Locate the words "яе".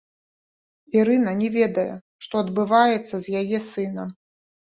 3.43-3.59